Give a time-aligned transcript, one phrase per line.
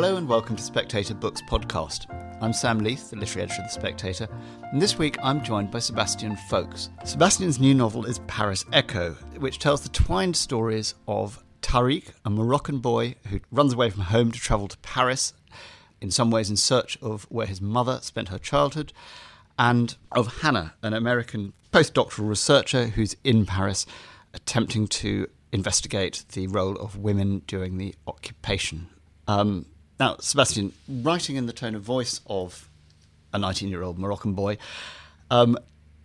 [0.00, 2.06] Hello and welcome to Spectator Books Podcast.
[2.40, 4.28] I'm Sam Leith, the literary editor of The Spectator,
[4.70, 6.90] and this week I'm joined by Sebastian Faulks.
[7.04, 12.78] Sebastian's new novel is Paris Echo, which tells the twined stories of Tariq, a Moroccan
[12.78, 15.32] boy who runs away from home to travel to Paris,
[16.00, 18.92] in some ways in search of where his mother spent her childhood,
[19.58, 23.84] and of Hannah, an American postdoctoral researcher who's in Paris
[24.32, 28.86] attempting to investigate the role of women during the occupation.
[29.26, 29.66] Um,
[30.00, 32.68] now, Sebastian, writing in the tone of voice of
[33.32, 34.58] a 19 year old Moroccan boy,
[35.30, 35.58] um,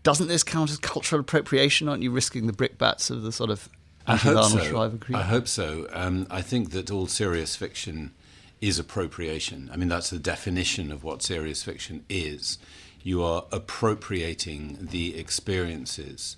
[0.03, 1.87] doesn't this count as cultural appropriation?
[1.87, 3.69] Aren't you risking the brickbats of the sort of
[4.05, 4.91] I hope so.
[5.13, 5.87] I hope so.
[5.93, 8.13] Um, I think that all serious fiction
[8.59, 9.69] is appropriation.
[9.71, 12.57] I mean, that's the definition of what serious fiction is.
[13.01, 16.37] You are appropriating the experiences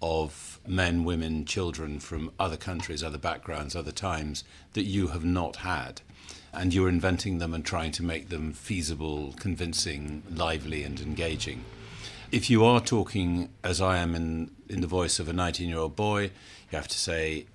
[0.00, 5.56] of men, women, children from other countries, other backgrounds, other times that you have not
[5.56, 6.02] had
[6.58, 11.64] and you're inventing them and trying to make them feasible, convincing, lively, and engaging.
[12.32, 15.78] If you are talking, as I am in, in the voice of a 19 year
[15.78, 17.46] old boy, you have to say,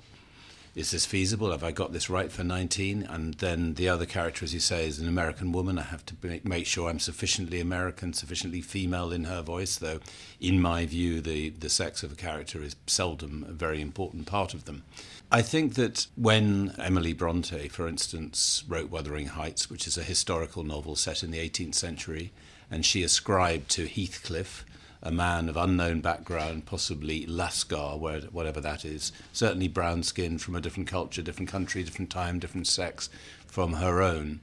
[0.75, 1.51] is this feasible?
[1.51, 3.03] Have I got this right for 19?
[3.03, 5.77] And then the other character, as you say, is an American woman.
[5.77, 9.99] I have to make, sure I'm sufficiently American, sufficiently female in her voice, though,
[10.41, 14.55] in my view, the, the sex of a character is seldom a very important part
[14.55, 14.83] of them.
[15.31, 20.63] I think that when Emily Bronte, for instance, wrote Wuthering Heights, which is a historical
[20.63, 22.31] novel set in the 18th century,
[22.71, 24.65] and she ascribed to Heathcliff,
[25.03, 27.99] a man of unknown background, possibly Lascar,
[28.31, 32.67] whatever that is, certainly brown skinned from a different culture, different country, different time, different
[32.67, 33.09] sex
[33.45, 34.39] from her own.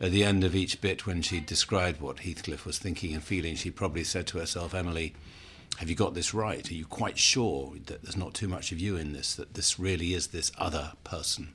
[0.00, 3.54] At the end of each bit, when she described what Heathcliff was thinking and feeling,
[3.54, 5.14] she probably said to herself, Emily,
[5.76, 6.68] have you got this right?
[6.70, 9.78] Are you quite sure that there's not too much of you in this, that this
[9.78, 11.52] really is this other person?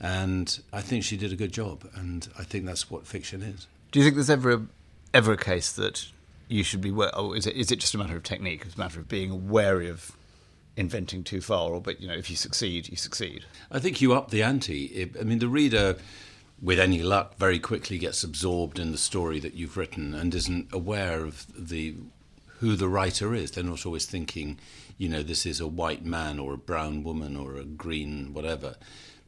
[0.00, 3.66] And I think she did a good job, and I think that's what fiction is.
[3.92, 4.66] Do you think there's ever a,
[5.12, 6.06] ever a case that
[6.48, 8.62] you should be, or is it, is it just a matter of technique?
[8.64, 10.12] It's a matter of being wary of
[10.76, 13.44] inventing too far, or but you know, if you succeed, you succeed.
[13.70, 15.10] I think you up the ante.
[15.18, 15.96] I mean, the reader,
[16.60, 20.72] with any luck, very quickly gets absorbed in the story that you've written and isn't
[20.72, 21.94] aware of the
[22.58, 23.50] who the writer is.
[23.50, 24.58] They're not always thinking,
[24.96, 28.76] you know, this is a white man or a brown woman or a green whatever.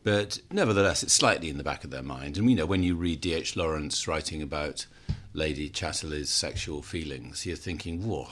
[0.05, 2.39] But nevertheless, it's slightly in the back of their mind.
[2.39, 3.57] And you know, when you read D.H.
[3.57, 4.87] Lawrence writing about
[5.37, 8.27] Lady Chatterley's sexual feelings, you're thinking, whoa,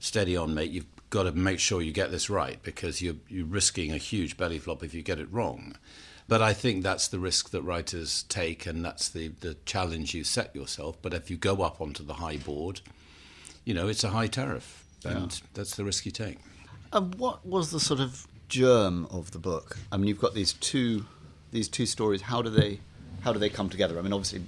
[0.00, 0.72] steady on, mate.
[0.72, 4.36] You've got to make sure you get this right because you're, you're risking a huge
[4.36, 5.76] belly flop if you get it wrong.
[6.26, 10.24] But I think that's the risk that writers take, and that's the, the challenge you
[10.24, 10.96] set yourself.
[11.00, 12.80] But if you go up onto the high board,
[13.64, 15.46] you know, it's a high tariff, and yeah.
[15.54, 16.38] that's the risk you take.
[16.92, 19.76] And what was the sort of germ of the book?
[19.92, 21.06] I mean, you've got these two
[21.52, 22.22] these two stories.
[22.22, 22.80] How do they
[23.22, 23.98] how do they come together?
[23.98, 24.42] I mean, obviously,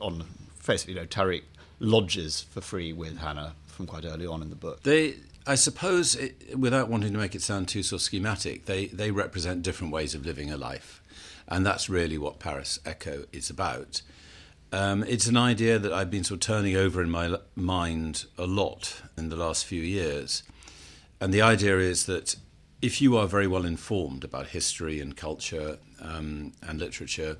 [0.00, 0.24] on
[0.62, 1.42] face, you know, Tariq
[1.80, 4.82] lodges for free with Hannah from quite early on in the book.
[4.84, 9.10] They, I suppose, it, without wanting to make it sound too so schematic, they they
[9.10, 11.02] represent different ways of living a life,
[11.48, 14.02] and that's really what Paris Echo is about.
[14.72, 18.46] Um, it's an idea that I've been sort of turning over in my mind a
[18.46, 20.44] lot in the last few years.
[21.20, 22.36] And the idea is that
[22.80, 27.36] if you are very well informed about history and culture um, and literature,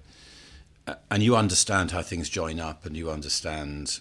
[1.11, 4.01] and you understand how things join up, and you understand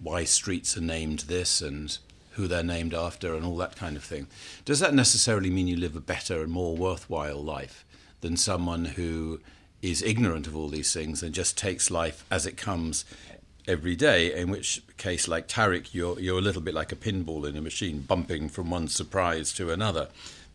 [0.00, 1.98] why streets are named this and
[2.32, 4.28] who they're named after, and all that kind of thing,
[4.64, 7.84] does that necessarily mean you live a better and more worthwhile life
[8.20, 9.40] than someone who
[9.82, 13.04] is ignorant of all these things and just takes life as it comes
[13.66, 17.46] every day, in which case, like Tariq, you're, you're a little bit like a pinball
[17.48, 20.08] in a machine, bumping from one surprise to another.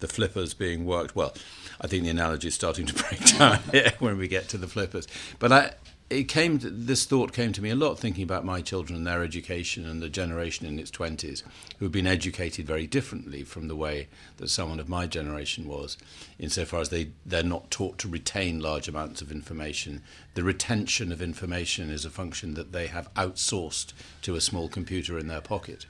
[0.04, 1.34] The flippers being worked well.
[1.80, 4.68] I think the analogy is starting to break down here when we get to the
[4.68, 5.08] flippers.
[5.40, 5.72] But I,
[6.10, 9.08] it came to, this thought came to me a lot thinking about my children and
[9.08, 11.44] their education and the generation in its 20s
[11.80, 15.96] who've been educated very differently from the way that someone of my generation was
[16.38, 20.02] insofar as they they're not taught to retain large amounts of information
[20.34, 25.18] the retention of information is a function that they have outsourced to a small computer
[25.18, 25.86] in their pocket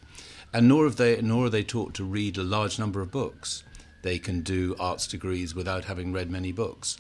[0.53, 3.63] and nor have they nor are they taught to read a large number of books
[4.03, 6.97] they can do arts degrees without having read many books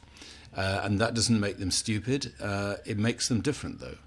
[0.55, 2.33] uh, and that doesn't make them stupid.
[2.41, 3.97] Uh, it makes them different, though.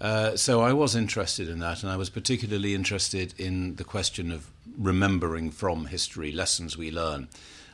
[0.00, 4.32] Uh, so I was interested in that, and I was particularly interested in the question
[4.32, 7.28] of remembering from history lessons we learn.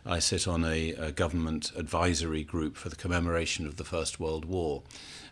[0.05, 4.45] I sit on a, a, government advisory group for the commemoration of the First World
[4.45, 4.83] War,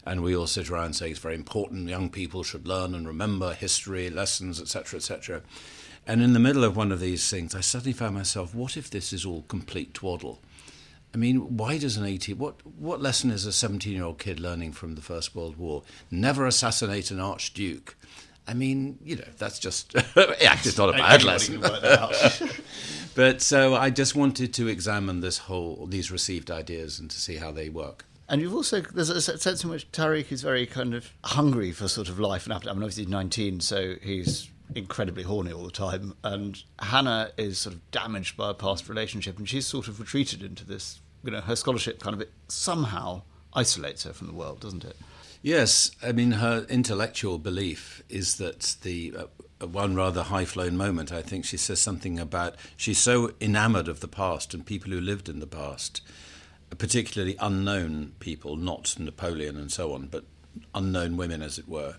[0.05, 3.55] and we all sit around saying it's very important young people should learn and remember
[3.55, 5.43] history lessons, etc., etc.
[6.07, 8.91] And in the middle of one of these things, I suddenly found myself, what if
[8.91, 10.41] this is all complete twaddle?
[11.15, 14.41] I mean, why does an 18 what what lesson is a 17 year old kid
[14.41, 15.85] learning from the First World War?
[16.11, 17.97] Never assassinate an archduke.
[18.49, 21.61] I mean, you know, that's just yeah, it's not a bad lesson.
[23.15, 27.37] but so I just wanted to examine this whole these received ideas and to see
[27.37, 28.07] how they work.
[28.29, 31.87] And you've also there's a sense in which Tariq is very kind of hungry for
[31.87, 32.73] sort of life and appetite.
[32.73, 36.15] I mean, obviously he's 19, so he's incredibly horny all the time.
[36.23, 40.43] And Hannah is sort of damaged by a past relationship, and she's sort of retreated
[40.43, 41.01] into this.
[41.23, 43.23] You know, her scholarship kind of it somehow
[43.55, 44.97] isolates her from the world, doesn't it?
[45.43, 49.15] Yes, I mean her intellectual belief is that the
[49.61, 51.13] uh, one rather high flown moment.
[51.13, 55.01] I think she says something about she's so enamoured of the past and people who
[55.01, 56.01] lived in the past,
[56.79, 60.25] particularly unknown people, not Napoleon and so on, but
[60.75, 61.97] unknown women, as it were,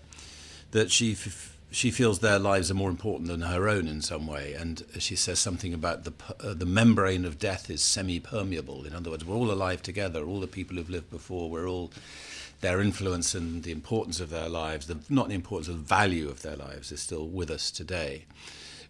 [0.72, 1.12] that she.
[1.12, 4.84] F- she feels their lives are more important than her own in some way, and
[4.98, 8.84] she says something about the uh, the membrane of death is semi-permeable.
[8.84, 10.24] In other words, we're all alive together.
[10.24, 11.90] All the people who've lived before, we're all
[12.60, 16.28] their influence and the importance of their lives, the, not the importance of the value
[16.28, 18.24] of their lives, is still with us today.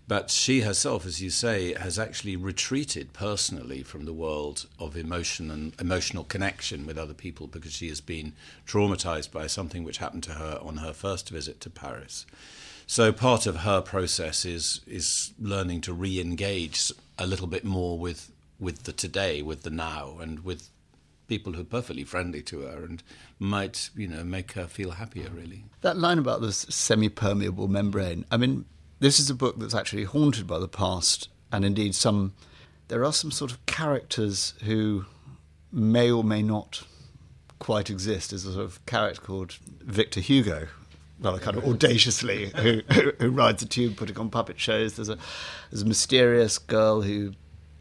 [0.08, 5.50] But she herself, as you say, has actually retreated personally from the world of emotion
[5.50, 8.34] and emotional connection with other people because she has been
[8.68, 12.24] traumatized by something which happened to her on her first visit to Paris.
[12.86, 18.30] So part of her process is is learning to re-engage a little bit more with
[18.58, 20.70] with the today, with the now, and with
[21.28, 23.02] people who are perfectly friendly to her and
[23.40, 25.30] might you know make her feel happier.
[25.30, 28.24] Really, that line about this semi-permeable membrane.
[28.30, 28.64] I mean,
[29.00, 32.34] this is a book that's actually haunted by the past, and indeed some.
[32.88, 35.06] There are some sort of characters who
[35.72, 36.84] may or may not
[37.58, 38.30] quite exist.
[38.30, 40.68] There's a sort of character called Victor Hugo,
[41.20, 44.96] rather kind of audaciously, who, who, who, rides a tube putting on puppet shows.
[44.96, 45.18] There's a
[45.70, 47.32] there's a mysterious girl who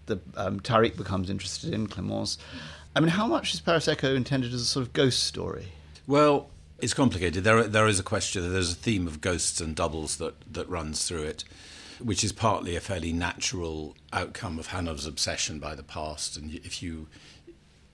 [0.06, 2.38] the um, Tariq becomes interested in, Clemence.
[2.96, 5.68] I mean, how much is Paris Echo intended as a sort of ghost story?
[6.08, 6.50] Well,
[6.80, 7.44] it's complicated.
[7.44, 8.52] There, there is a question.
[8.52, 11.44] There's a theme of ghosts and doubles that that runs through it,
[12.00, 16.38] which is partly a fairly natural outcome of Hannah's obsession by the past.
[16.38, 17.08] And if you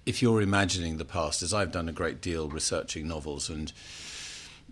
[0.06, 3.72] if you're imagining the past, as I've done a great deal researching novels and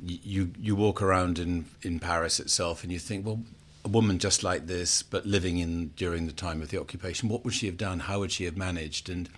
[0.04, 3.44] you you walk around in in Paris itself and you think, well,
[3.84, 7.44] a woman just like this, but living in during the time of the occupation, what
[7.44, 8.02] would she have done?
[8.02, 9.10] How would she have managed?
[9.10, 9.30] And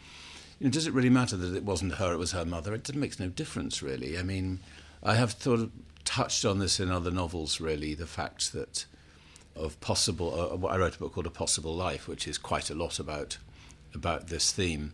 [0.59, 2.13] you know, does it really matter that it wasn't her?
[2.13, 2.73] It was her mother.
[2.73, 4.17] It makes no difference, really.
[4.17, 4.59] I mean,
[5.03, 5.71] I have sort of
[6.05, 7.59] touched on this in other novels.
[7.59, 8.85] Really, the fact that
[9.55, 10.61] of possible.
[10.63, 13.37] Uh, I wrote a book called A Possible Life, which is quite a lot about
[13.93, 14.93] about this theme.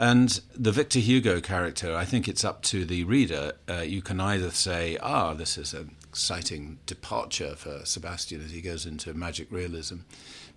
[0.00, 3.52] And the Victor Hugo character, I think it's up to the reader.
[3.68, 8.62] Uh, you can either say, ah, this is an exciting departure for Sebastian as he
[8.62, 9.96] goes into magic realism.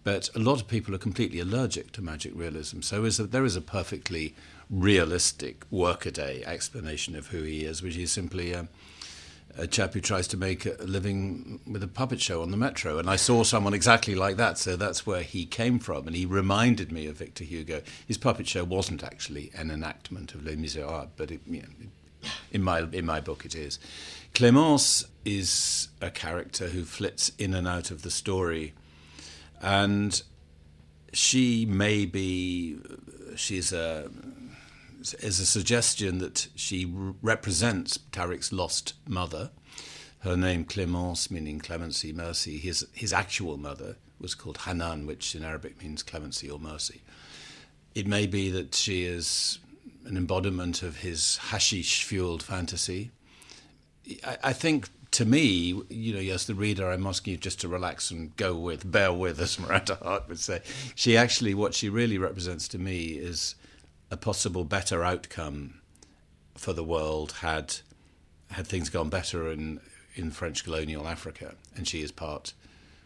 [0.06, 2.80] But a lot of people are completely allergic to magic realism.
[2.80, 4.34] So is there is a perfectly
[4.70, 8.70] realistic workaday explanation of who he is, which is simply a,
[9.56, 12.98] a chap who tries to make a living with a puppet show on the metro.
[12.98, 16.08] And I saw someone exactly like that, so that's where he came from.
[16.08, 17.82] And he reminded me of Victor Hugo.
[18.08, 21.68] His puppet show wasn't actually an enactment of Les Miserables, but it, you know,
[22.52, 23.80] in my in my book it is.
[24.34, 28.74] Clemence is a character who flits in and out of the story,
[29.62, 30.24] and
[31.12, 32.78] she may be
[33.36, 34.10] she's a
[35.20, 36.86] is a suggestion that she
[37.22, 39.52] represents Tariq's lost mother.
[40.20, 42.58] Her name Clemence, meaning clemency, mercy.
[42.58, 47.02] His his actual mother was called Hanan, which in Arabic means clemency or mercy.
[47.94, 49.60] It may be that she is
[50.06, 53.12] an embodiment of his hashish fueled fantasy
[54.24, 57.68] I, I think to me, you know, as the reader, I'm asking you just to
[57.68, 60.62] relax and go with, bear with, as Miranda Hart would say.
[60.96, 63.56] She actually, what she really represents to me is
[64.14, 65.82] a possible better outcome
[66.54, 67.78] for the world had
[68.52, 69.80] had things gone better in
[70.16, 72.54] in French colonial Africa, and she is part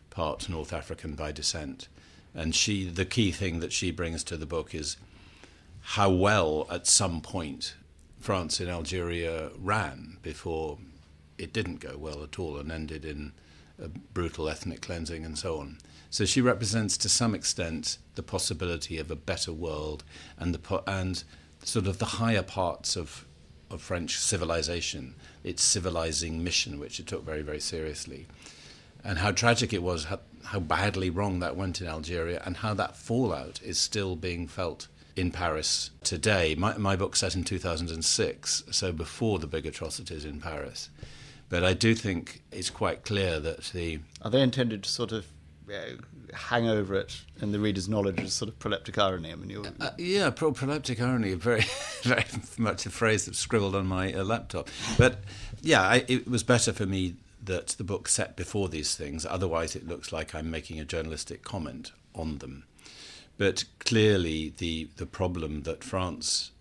[0.10, 1.88] part North African by descent.
[2.36, 4.98] And she, the key thing that she brings to the book is
[5.96, 7.76] how well, at some point,
[8.20, 10.78] France in Algeria ran before
[11.38, 13.32] it didn't go well at all and ended in
[13.82, 15.78] a brutal ethnic cleansing and so on.
[16.10, 20.04] So she represents to some extent the possibility of a better world
[20.38, 21.24] and the po- and
[21.64, 23.26] sort of the higher parts of
[23.70, 28.28] of French civilization, its civilizing mission, which it took very very seriously,
[29.04, 32.74] and how tragic it was, how, how badly wrong that went in Algeria, and how
[32.74, 34.88] that fallout is still being felt
[35.18, 36.56] in Paris today.
[36.56, 40.90] My, my book set in 2006, so before the big atrocities in Paris.
[41.50, 44.00] But I do think it's quite clear that the.
[44.22, 45.26] Are they intended to sort of
[46.34, 49.32] hang over it in the reader's knowledge as sort of proleptic irony.
[49.32, 51.66] I mean, you're, Uh, yeah, pro- proleptic irony, very,
[52.04, 52.26] very
[52.58, 54.70] much a phrase that's scribbled on my uh, laptop.
[54.98, 55.20] But
[55.62, 59.26] yeah, I, it was better for me that the book set before these things.
[59.26, 62.66] Otherwise, it looks like I'm making a journalistic comment on them.
[63.38, 66.52] But clearly, the the problem that France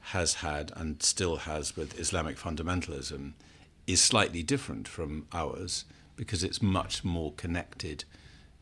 [0.00, 3.32] has had and still has with Islamic fundamentalism
[3.86, 5.84] is slightly different from ours
[6.16, 8.04] because it's much more connected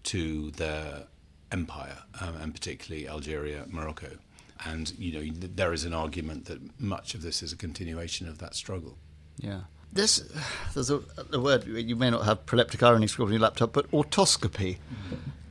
[0.07, 1.05] to their
[1.53, 4.19] empire, um, and particularly Algeria, Morocco.
[4.65, 8.39] And you know, there is an argument that much of this is a continuation of
[8.39, 8.97] that struggle.
[9.39, 9.63] yeah.
[9.93, 10.29] This,
[10.75, 11.01] there's a,
[11.33, 14.77] a word you may not have proleptic irony scribbled on your laptop, but autoscopy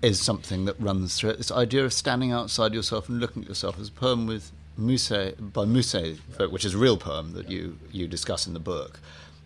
[0.01, 1.37] is something that runs through it.
[1.37, 3.77] This idea of standing outside yourself and looking at yourself.
[3.77, 6.17] There's a poem with Musset by Musset,
[6.51, 8.99] which is a real poem that you you discuss in the book,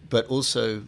[0.09, 0.83] but also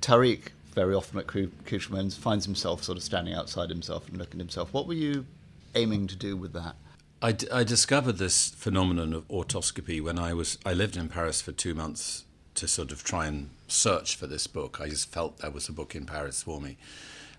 [0.00, 4.40] Tariq very often at Cru- crucial finds himself sort of standing outside himself and looking
[4.40, 4.72] at himself.
[4.72, 5.26] What were you
[5.74, 6.76] aiming to do with that?
[7.22, 11.42] I, d- I discovered this phenomenon of autoscopy when I was I lived in Paris
[11.42, 12.24] for two months
[12.54, 14.80] to sort of try and search for this book.
[14.80, 16.78] I just felt there was a book in Paris for me,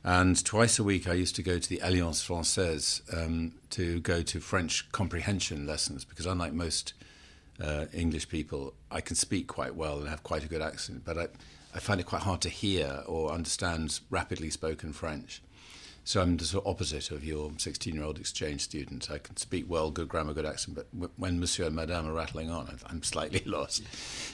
[0.04, 4.22] and twice a week I used to go to the Alliance Française um, to go
[4.22, 6.94] to French comprehension lessons because unlike most
[7.60, 11.18] uh, English people, I can speak quite well and have quite a good accent, but
[11.18, 11.28] I,
[11.74, 15.42] I find it quite hard to hear or understand rapidly spoken French.
[16.04, 19.12] So I'm the sort of opposite of your 16-year-old exchange student.
[19.12, 22.50] I can speak well, good grammar, good accent, but when Monsieur and Madame are rattling
[22.50, 23.84] on, I'm- slightly lost.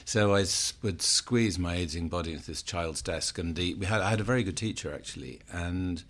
[0.06, 0.46] So I
[0.82, 4.20] would squeeze my aging body into this child's desk, and the, we had I had
[4.20, 6.02] a very good teacher actually, and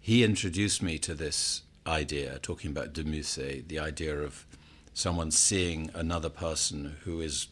[0.00, 4.46] he introduced me to this idea, talking about de Musset, the idea of
[4.94, 7.48] someone seeing another person who is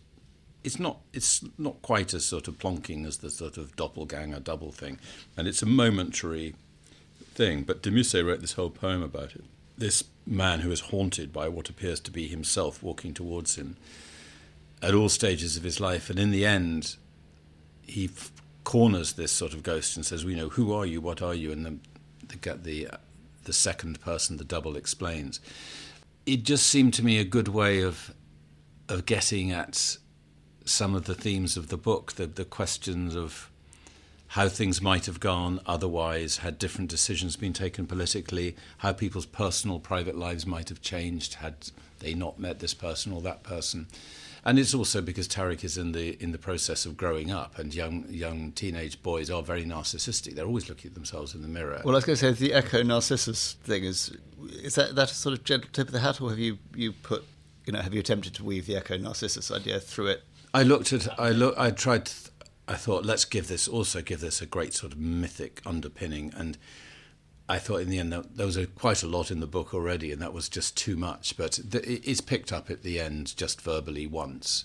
[0.65, 4.73] it's not it's not quite as sort of plonking as the sort of doppelganger double
[4.73, 4.99] thing,
[5.37, 6.55] and it's a momentary
[7.35, 7.63] thing.
[7.63, 9.45] But de Musset wrote this whole poem about it.
[9.77, 13.77] This man who is haunted by what appears to be himself walking towards him
[14.81, 16.97] at all stages of his life, and in the end,
[17.83, 18.33] he f-
[18.65, 21.01] corners this sort of ghost and says, "We know who are you?
[21.01, 22.89] What are you?" And the the the,
[23.45, 25.41] the second person, the double, explains.
[26.25, 28.15] It just seemed to me a good way of
[28.89, 29.99] of getting at
[30.65, 33.51] some of the themes of the book, the the questions of
[34.29, 39.79] how things might have gone otherwise, had different decisions been taken politically, how people's personal
[39.79, 41.55] private lives might have changed had
[42.01, 43.87] they not met this person or that person.
[44.45, 47.75] And it's also because Tariq is in the in the process of growing up, and
[47.75, 50.35] young young teenage boys are very narcissistic.
[50.35, 51.81] They're always looking at themselves in the mirror.
[51.83, 54.15] Well, I was going to say the Echo Narcissus thing is
[54.63, 56.93] is that that a sort of gentle tip of the hat, or have you you
[56.93, 57.25] put
[57.65, 60.25] you know have you attempted to weave the Echo Narcissus idea through it?
[60.55, 62.31] I looked at I look I tried to,
[62.69, 66.57] I thought let's give this also give this a great sort of mythic underpinning and
[67.47, 69.75] I thought in the end that there was a, quite a lot in the book
[69.75, 73.37] already and that was just too much but the, it's picked up at the end
[73.37, 74.65] just verbally once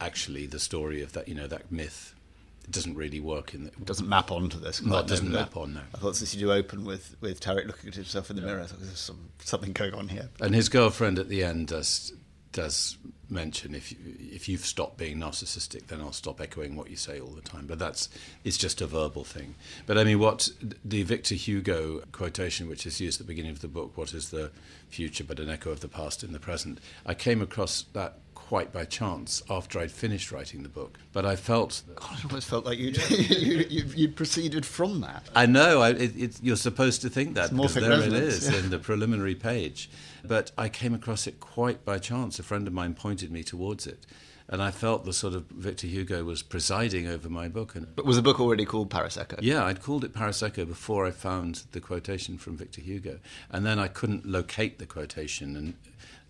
[0.00, 2.14] actually the story of that you know that myth
[2.62, 4.80] it doesn't really work in the, It doesn't map onto this.
[4.80, 5.82] No, it doesn't map on, no.
[5.94, 8.62] I thought since you do open with with Tariq looking at himself in the mirror,
[8.62, 10.30] I thought there's some, something going on here.
[10.40, 12.14] and his girlfriend at the end does
[12.54, 12.96] does
[13.28, 17.20] mention if you, if you've stopped being narcissistic, then I'll stop echoing what you say
[17.20, 17.66] all the time.
[17.66, 18.08] But that's
[18.44, 19.56] it's just a verbal thing.
[19.86, 20.48] But I mean, what
[20.84, 24.30] the Victor Hugo quotation, which is used at the beginning of the book, "What is
[24.30, 24.50] the
[24.88, 28.74] future but an echo of the past in the present?" I came across that quite
[28.74, 30.98] by chance after I'd finished writing the book.
[31.14, 35.00] But I felt that God, it almost felt like you'd, you, you, you'd proceeded from
[35.00, 35.22] that.
[35.34, 35.80] I know.
[35.80, 38.58] I, it, it, you're supposed to think that It's because there it is yeah.
[38.58, 39.88] in the preliminary page.
[40.22, 42.38] But I came across it quite by chance.
[42.38, 44.04] A friend of mine pointed me towards it,
[44.46, 47.74] and I felt the sort of Victor Hugo was presiding over my book.
[47.74, 49.36] And But was the book already called Paris Echo?
[49.40, 53.20] yeah, I'd called it Paris Echo before I found the quotation from Victor Hugo,
[53.50, 55.74] and then I couldn't locate the quotation and.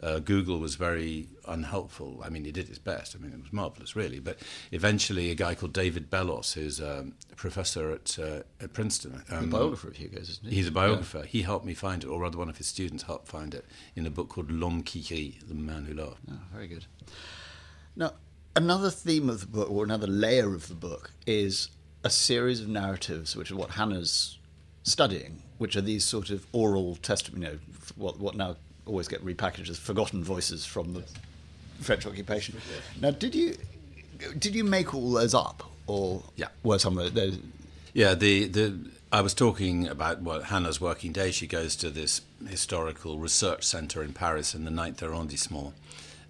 [0.05, 2.21] Uh, Google was very unhelpful.
[2.23, 3.17] I mean, he did his best.
[3.17, 4.21] I mean, it was marvelous, really.
[4.21, 4.39] But
[4.71, 9.39] eventually, a guy called David Bellos, who's um, a professor at, uh, at Princeton, The
[9.39, 10.57] um, biographer of Hugo's, isn't he?
[10.57, 11.23] He's a biographer.
[11.23, 13.65] He helped me find it, or rather, one of his students helped find it
[13.97, 16.21] in a book called L'homme qui rit, The Man Who Laughed.
[16.31, 16.85] Oh, very good.
[17.97, 18.13] Now,
[18.55, 21.71] another theme of the book, or another layer of the book, is
[22.03, 24.39] a series of narratives, which is what Hannah's
[24.83, 27.59] studying, which are these sort of oral testimony, you know,
[27.97, 31.05] what, what now always get repackaged as forgotten voices from the
[31.81, 32.57] French occupation.
[33.01, 33.57] Now, did you
[34.39, 36.49] did you make all those up, or Yeah.
[36.63, 37.39] were some of those?
[37.93, 38.79] Yeah, the, the
[39.13, 41.31] I was talking about what Hannah's working day.
[41.31, 45.75] She goes to this historical research centre in Paris in the 9th arrondissement,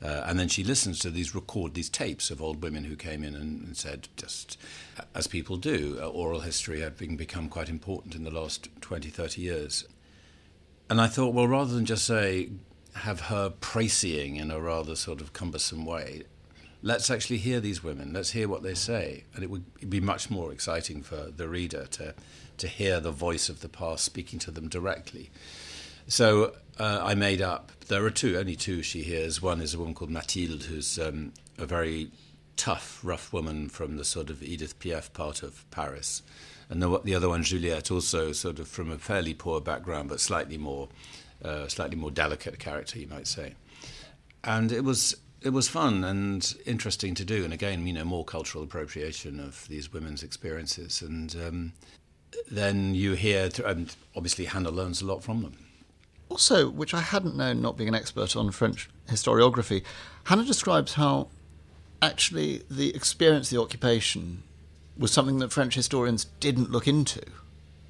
[0.03, 3.23] Uh, and then she listens to these record these tapes of old women who came
[3.25, 4.59] in and, and said, just
[5.15, 9.41] as people do, uh, oral history been, become quite important in the last 20, 30
[9.41, 9.85] years.
[10.91, 12.51] And I thought, well, rather than just say,
[12.95, 16.23] have her praising in a rather sort of cumbersome way,
[16.83, 18.13] let's actually hear these women.
[18.13, 19.25] Let's hear what they say.
[19.35, 22.15] And it would be much more exciting for the reader to,
[22.59, 25.31] to hear the voice of the past speaking to them directly.
[26.07, 27.73] So uh, I made up.
[27.89, 29.41] There are two, only two she hears.
[29.41, 32.11] One is a woman called Mathilde, who's um, a very
[32.57, 36.23] tough, rough woman from the sort of Edith Piaf part of Paris,
[36.75, 40.19] and the, the other one, Juliette, also sort of from a fairly poor background, but
[40.19, 40.89] slightly more,
[41.45, 43.55] uh, slightly more delicate character, you might say.
[44.43, 48.25] And it was it was fun and interesting to do, and again, you know, more
[48.25, 51.73] cultural appropriation of these women's experiences, and um,
[52.51, 55.57] then you hear, and obviously Hannah learns a lot from them.
[56.29, 59.85] Also, which I hadn't known, not being an expert on French historiography,
[60.25, 61.29] Hannah describes how
[62.03, 64.43] actually the experience of the occupation
[64.97, 67.23] was something that French historians didn't look into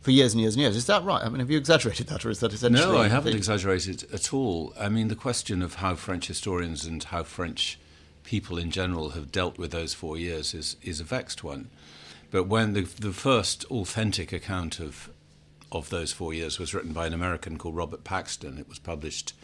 [0.00, 0.76] for years and years and years.
[0.76, 1.22] Is that right?
[1.22, 2.92] I mean, have you exaggerated that, or is that essentially?
[2.92, 3.38] No, I haven't the...
[3.38, 4.72] exaggerated at all.
[4.78, 7.78] I mean, the question of how French historians and how French
[8.22, 11.70] people in general have dealt with those four years is is a vexed one.
[12.30, 15.10] But when the the first authentic account of
[15.74, 18.58] of those four years was written by an American called Robert Paxton.
[18.58, 19.34] It was published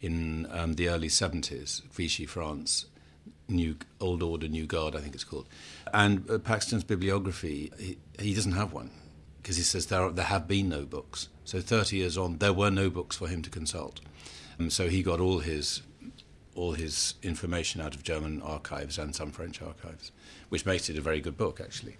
[0.00, 2.86] in um, the early 70s, Vichy, France,
[3.48, 5.46] New Old Order, New Guard, I think it's called.
[5.92, 8.90] And uh, Paxton's bibliography, he, he doesn't have one
[9.42, 11.28] because he says there, are, there have been no books.
[11.44, 14.00] So 30 years on, there were no books for him to consult.
[14.58, 15.82] And um, so he got all his
[16.54, 20.12] all his information out of German archives and some French archives,
[20.50, 21.96] which makes it a very good book, actually.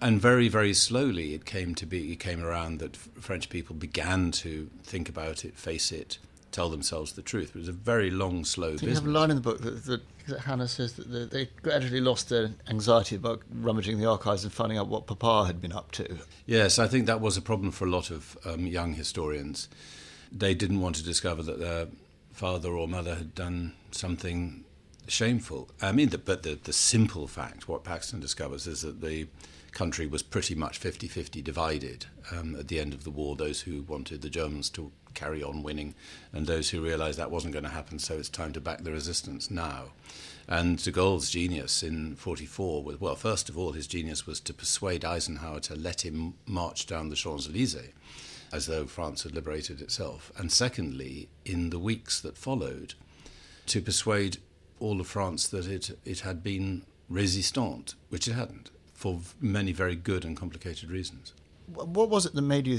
[0.00, 4.30] And very, very slowly it came to be, it came around that French people began
[4.32, 6.18] to think about it, face it,
[6.50, 7.50] tell themselves the truth.
[7.50, 8.88] It was a very long, slow business.
[8.88, 10.02] You have a line in the book that, that
[10.38, 14.88] Hannah says that they gradually lost their anxiety about rummaging the archives and finding out
[14.88, 16.18] what Papa had been up to.
[16.46, 19.68] Yes, I think that was a problem for a lot of um, young historians.
[20.32, 21.88] They didn't want to discover that their
[22.32, 24.64] father or mother had done something
[25.08, 25.68] shameful.
[25.82, 29.26] I mean, the, but the, the simple fact, what Paxton discovers, is that the
[29.70, 33.36] country was pretty much 50 50 divided um, at the end of the war.
[33.36, 35.94] Those who wanted the Germans to carry on winning,
[36.32, 38.92] and those who realized that wasn't going to happen, so it's time to back the
[38.92, 39.86] resistance now.
[40.48, 44.54] And de Gaulle's genius in 44 was, well, first of all, his genius was to
[44.54, 47.92] persuade Eisenhower to let him march down the Champs Elysees
[48.52, 50.32] as though France had liberated itself.
[50.36, 52.94] And secondly, in the weeks that followed,
[53.66, 54.38] to persuade
[54.80, 59.96] all of France that it, it had been resistant, which it hadn't for many very
[59.96, 61.32] good and complicated reasons.
[61.72, 62.78] What was it that made you,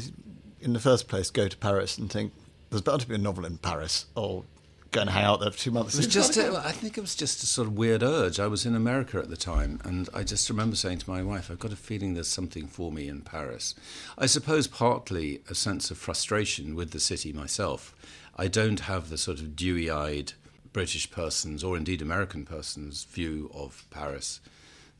[0.59, 2.31] in the first place, go to Paris and think
[2.69, 4.43] there's bound to be a novel in Paris, or
[4.91, 5.95] go and hang out there for two months?
[5.95, 8.39] It was just, a, I think it was just a sort of weird urge.
[8.39, 11.49] I was in America at the time, and I just remember saying to my wife,
[11.49, 13.73] "I've got a feeling there's something for me in Paris."
[14.15, 17.95] I suppose partly a sense of frustration with the city myself.
[18.35, 20.33] I don't have the sort of dewy-eyed
[20.71, 24.39] British person's, or indeed American person's, view of Paris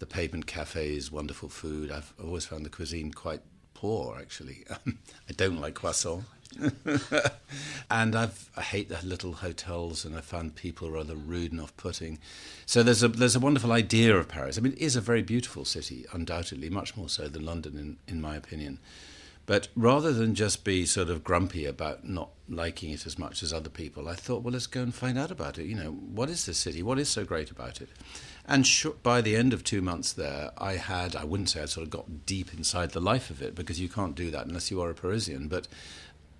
[0.02, 1.92] the pavement cafes, wonderful food.
[1.92, 3.42] I've always found the cuisine quite
[3.74, 4.66] poor, actually.
[4.86, 4.98] Um,
[5.30, 6.26] I don't like croissant.
[7.92, 12.18] and I've, I hate the little hotels, and I found people rather rude and off-putting.
[12.66, 14.58] So there's a there's a wonderful idea of Paris.
[14.58, 17.98] I mean, it is a very beautiful city, undoubtedly, much more so than London, in
[18.08, 18.80] in my opinion.
[19.46, 23.54] But rather than just be sort of grumpy about not liking it as much as
[23.54, 25.66] other people, I thought, well, let's go and find out about it.
[25.66, 26.84] You know, what is this city?
[26.84, 27.90] What is so great about it?
[28.46, 31.66] And sh- by the end of two months there, I had, I wouldn't say I
[31.66, 34.72] sort of got deep inside the life of it because you can't do that unless
[34.72, 35.68] you are a Parisian, but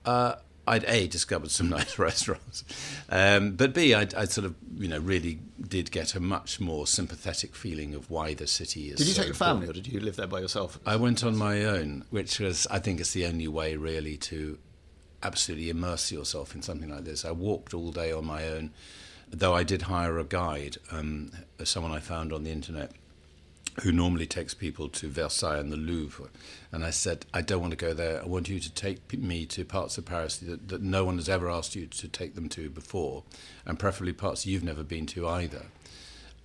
[0.06, 0.36] uh,
[0.68, 2.64] I'd A, discovered some nice restaurants,
[3.10, 6.88] um, but B, I'd, I'd, sort of, you know, really did get a much more
[6.88, 8.98] sympathetic feeling of why the city is.
[8.98, 10.80] Did you so take your family or did you live there by yourself?
[10.86, 14.58] I went on my own, which was, I think, it's the only way really to
[15.24, 17.26] absolutely immerse yourself in something like this.
[17.26, 18.72] I walked all day on my own
[19.32, 21.32] though I did hire a guide, um,
[21.64, 22.92] someone I found on the internet
[23.84, 26.28] who normally takes people to Versailles and the Louvre.
[26.72, 28.22] And I said, I don't want to go there.
[28.22, 31.30] I want you to take me to parts of Paris that, that no one has
[31.30, 33.24] ever asked you to take them to before,
[33.66, 35.68] and preferably parts you've never been to either.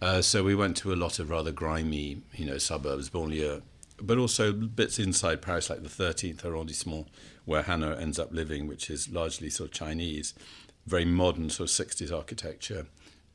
[0.01, 3.63] Uh, so we went to a lot of rather grimy, you know, suburbs, banlieue,
[4.01, 7.09] but also bits inside Paris, like the 13th arrondissement,
[7.45, 10.35] where Hannah ends up living, which is largely sort of Chinese
[10.87, 12.87] very modern sort of 60s architecture,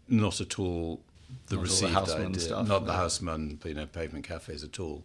[0.07, 1.01] not at all
[1.47, 2.87] the not received all the idea, stuff, not no.
[2.87, 5.03] the Haussmann, you know, pavement cafes at all.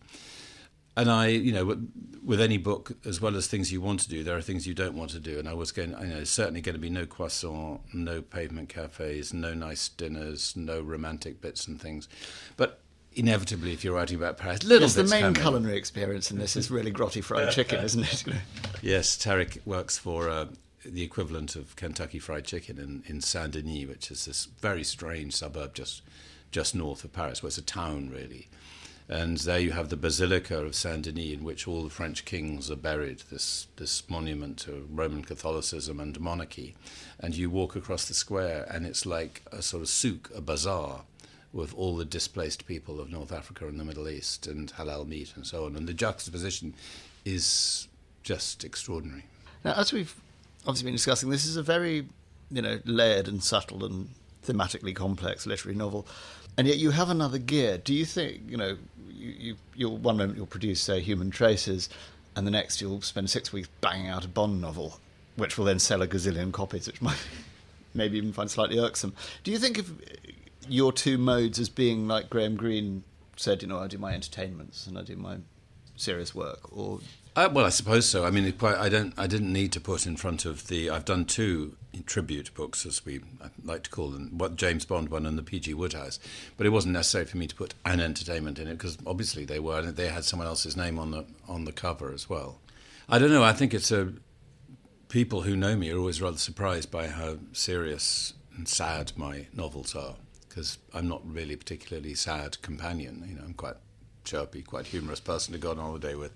[0.97, 1.79] and I, you know,
[2.25, 4.75] with any book, as well as things you want to do, there are things you
[4.75, 5.39] don't want to do.
[5.39, 9.35] And I was going, you know, certainly going to be no croissant, no pavement cafes,
[9.35, 12.09] no nice dinners, no romantic bits and things.
[12.57, 12.81] But
[13.15, 15.41] inevitably, if you're writing about Paris, little yes, the main be.
[15.41, 18.25] culinary experience in this is really grotty fried chicken, isn't it?
[18.83, 20.47] Yes, Tariq works for uh,
[20.93, 25.35] the equivalent of Kentucky Fried Chicken in, in Saint Denis, which is this very strange
[25.35, 26.03] suburb just
[26.51, 27.43] just north of Paris.
[27.43, 28.49] Well, it's a town really,
[29.09, 32.71] and there you have the Basilica of Saint Denis, in which all the French kings
[32.71, 33.23] are buried.
[33.31, 36.75] This this monument to Roman Catholicism and monarchy,
[37.21, 41.03] and you walk across the square, and it's like a sort of souk, a bazaar.
[41.53, 45.33] With all the displaced people of North Africa and the Middle East, and halal meat,
[45.37, 46.75] and so on, and the juxtaposition
[47.25, 47.89] is
[48.23, 49.25] just extraordinary.
[49.65, 50.15] Now, as we've
[50.67, 52.07] obviously been discussing, this is a very,
[52.51, 54.11] you know, layered and subtle and
[54.45, 56.07] thematically complex literary novel,
[56.57, 57.79] and yet you have another gear.
[57.79, 58.77] Do you think, you know,
[59.09, 61.89] you, you you'll one moment you'll produce say Human Traces,
[62.35, 65.01] and the next you'll spend six weeks banging out a Bond novel,
[65.37, 67.27] which will then sell a gazillion copies, which might
[67.95, 69.15] maybe even find slightly irksome.
[69.45, 70.01] Do you think of
[70.69, 73.05] your two modes as being like Graham Greene
[73.37, 75.39] said, you know, I do my entertainments and I do my
[75.97, 77.01] serious work, or
[77.37, 78.25] Uh, well, I suppose so.
[78.25, 79.13] I mean, quite, I don't.
[79.19, 80.89] I didn't need to put in front of the.
[80.89, 83.21] I've done two tribute books, as we
[83.63, 85.75] like to call them, what James Bond one and the P.G.
[85.75, 86.19] Wodehouse.
[86.57, 89.61] But it wasn't necessary for me to put an entertainment in it because obviously they
[89.61, 89.83] were.
[89.83, 92.59] They had someone else's name on the on the cover as well.
[93.07, 93.45] I don't know.
[93.45, 94.15] I think it's a.
[95.11, 99.95] People who know me are always rather surprised by how serious and sad my novels
[99.95, 100.17] are
[100.49, 103.25] because I'm not really particularly sad companion.
[103.29, 103.77] You know, I'm quite
[104.25, 106.33] chirpy, quite humorous person to go on holiday with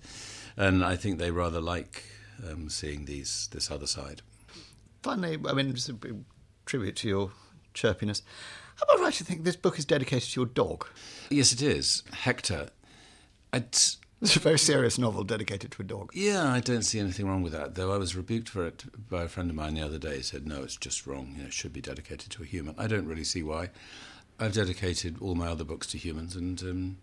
[0.57, 2.03] and I think they rather like
[2.49, 4.21] um, seeing these this other side.
[5.03, 5.95] Finally, I mean, just a
[6.65, 7.31] tribute to your
[7.73, 8.21] chirpiness.
[8.81, 10.87] Am I right to think this book is dedicated to your dog?
[11.29, 12.03] Yes, it is.
[12.11, 12.69] Hector.
[13.53, 16.11] It's, it's a very serious novel dedicated to a dog.
[16.13, 17.75] Yeah, I don't see anything wrong with that.
[17.75, 20.17] Though I was rebuked for it by a friend of mine the other day.
[20.17, 21.33] He said, "No, it's just wrong.
[21.35, 23.69] You know, it should be dedicated to a human." I don't really see why.
[24.39, 26.97] I've dedicated all my other books to humans, and um,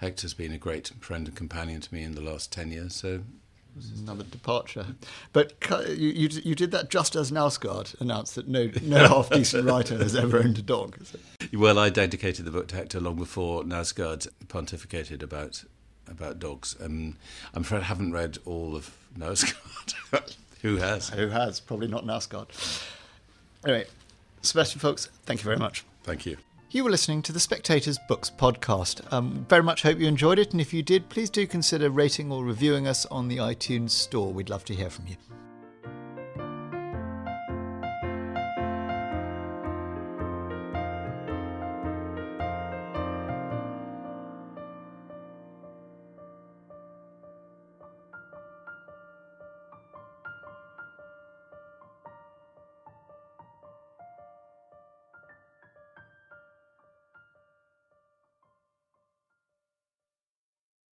[0.00, 3.20] Hector's been a great friend and companion to me in the last 10 years, so.
[3.98, 4.86] Another departure.
[5.32, 5.54] But
[5.88, 9.98] you, you, you did that just as Knausgaard announced that no, no half decent writer
[9.98, 10.98] has ever owned a dog.
[11.52, 15.64] Well, I dedicated the book to Hector long before Knausgaard pontificated about
[16.08, 16.74] about dogs.
[16.82, 17.16] Um,
[17.54, 20.34] I'm afraid I haven't read all of Knausgaard.
[20.62, 21.10] Who has?
[21.10, 21.60] Who has?
[21.60, 22.48] Probably not Knausgaard.
[23.64, 23.84] Anyway,
[24.42, 25.84] Sebastian Faulks, thank you very much.
[26.02, 26.38] Thank you.
[26.72, 29.12] You were listening to the Spectator's Books podcast.
[29.12, 32.30] Um, very much hope you enjoyed it, and if you did, please do consider rating
[32.30, 34.32] or reviewing us on the iTunes store.
[34.32, 35.16] We'd love to hear from you.